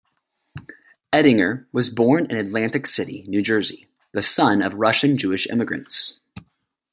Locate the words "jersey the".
3.43-4.23